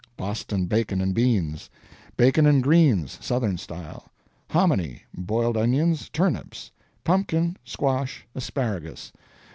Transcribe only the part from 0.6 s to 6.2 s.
bacon and beans. Bacon and greens, Southern style. Hominy. Boiled onions.